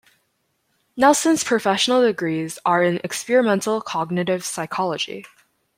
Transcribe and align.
Nelson's 0.97 1.43
professional 1.43 2.01
degrees 2.01 2.57
are 2.65 2.81
in 2.83 2.99
experimental 3.03 3.81
cognitive 3.81 4.43
psychology. 4.43 5.27